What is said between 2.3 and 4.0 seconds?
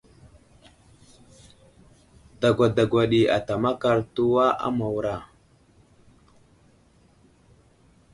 Dagwa dagwa ɗi ata makar